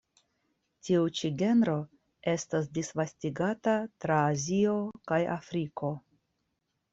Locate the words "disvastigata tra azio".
2.77-4.75